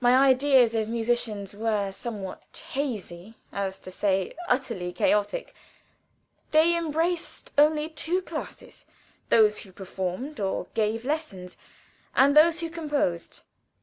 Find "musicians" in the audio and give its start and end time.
0.88-1.54